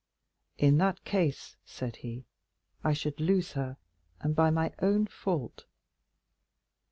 "In 0.57 0.79
that 0.79 1.03
case," 1.05 1.57
said 1.63 1.97
he, 1.97 2.25
"I 2.83 2.91
should 2.91 3.19
lose 3.19 3.51
her, 3.51 3.77
and 4.19 4.35
by 4.35 4.49
my 4.49 4.73
own 4.79 5.05
fault." 5.05 5.65